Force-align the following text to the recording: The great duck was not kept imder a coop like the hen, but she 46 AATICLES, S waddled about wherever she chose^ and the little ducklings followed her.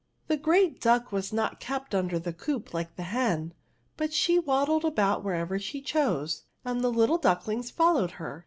The 0.29 0.35
great 0.35 0.81
duck 0.81 1.11
was 1.11 1.31
not 1.31 1.59
kept 1.59 1.91
imder 1.91 2.25
a 2.25 2.33
coop 2.33 2.73
like 2.73 2.95
the 2.95 3.03
hen, 3.03 3.53
but 3.97 4.11
she 4.11 4.37
46 4.37 4.37
AATICLES, 4.37 4.43
S 4.43 4.47
waddled 4.47 4.85
about 4.85 5.23
wherever 5.23 5.59
she 5.59 5.79
chose^ 5.79 6.41
and 6.65 6.81
the 6.81 6.91
little 6.91 7.19
ducklings 7.19 7.69
followed 7.69 8.11
her. 8.17 8.39